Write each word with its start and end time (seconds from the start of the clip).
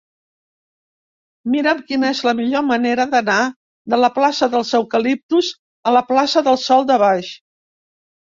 Mira'm 1.55 1.81
quina 1.89 2.07
és 2.15 2.21
la 2.27 2.33
millor 2.39 2.63
manera 2.69 3.05
d'anar 3.11 3.35
de 3.95 3.99
la 3.99 4.09
plaça 4.17 4.49
dels 4.55 4.73
Eucaliptus 4.79 5.49
a 5.91 5.95
la 5.99 6.03
plaça 6.09 6.43
del 6.49 6.61
Sòl 6.63 6.89
de 6.93 6.97
Baix. 7.05 7.31